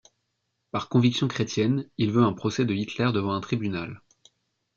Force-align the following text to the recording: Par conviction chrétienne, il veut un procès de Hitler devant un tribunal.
Par 0.71 0.89
conviction 0.89 1.27
chrétienne, 1.27 1.87
il 1.99 2.11
veut 2.11 2.23
un 2.23 2.33
procès 2.33 2.65
de 2.65 2.73
Hitler 2.73 3.11
devant 3.13 3.35
un 3.35 3.39
tribunal. 3.41 4.01